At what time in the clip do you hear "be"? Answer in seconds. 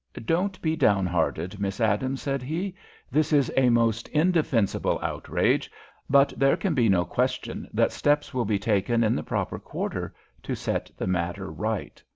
0.63-0.75, 6.73-6.89, 8.45-8.57